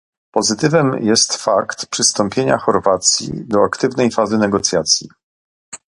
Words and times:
Pozytywem 0.31 0.97
jest 1.01 1.35
fakt 1.37 1.85
przystąpienia 1.85 2.57
Chorwacji 2.57 3.29
do 3.45 3.63
aktywnej 3.65 4.11
fazy 4.11 4.37
negocjacji 4.37 5.09